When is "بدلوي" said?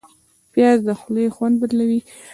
1.61-1.99